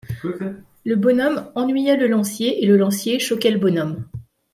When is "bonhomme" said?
0.95-1.51, 3.59-4.03